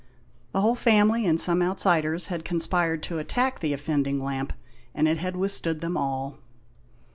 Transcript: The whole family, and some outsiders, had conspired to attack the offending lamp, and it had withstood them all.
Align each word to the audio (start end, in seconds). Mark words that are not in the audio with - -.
The 0.51 0.61
whole 0.61 0.73
family, 0.73 1.27
and 1.27 1.39
some 1.39 1.61
outsiders, 1.61 2.25
had 2.25 2.43
conspired 2.43 3.03
to 3.03 3.19
attack 3.19 3.59
the 3.59 3.71
offending 3.71 4.19
lamp, 4.19 4.51
and 4.95 5.07
it 5.07 5.19
had 5.19 5.35
withstood 5.35 5.79
them 5.81 5.95
all. 5.95 6.39